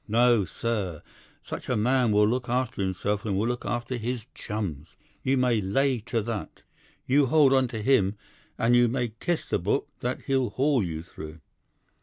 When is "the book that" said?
9.47-10.21